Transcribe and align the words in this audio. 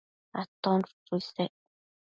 Aton 0.41 0.79
chuchu 0.87 1.15
isec 1.21 1.51